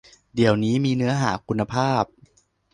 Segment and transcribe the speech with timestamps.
[0.35, 2.03] เดี๋ยวนี้มีเนื้อหาคุณภาพ